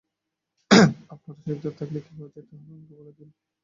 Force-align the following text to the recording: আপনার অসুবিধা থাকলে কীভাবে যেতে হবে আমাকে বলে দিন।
আপনার 1.09 1.33
অসুবিধা 1.33 1.71
থাকলে 1.79 1.99
কীভাবে 2.05 2.29
যেতে 2.35 2.53
হবে 2.55 2.71
আমাকে 2.71 2.93
বলে 2.99 3.11
দিন। 3.17 3.29